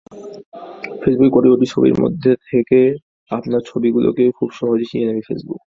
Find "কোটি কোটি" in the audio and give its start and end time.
1.35-1.65